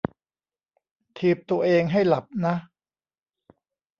[1.17, 2.55] ถีบตัวเองให้หลับนะ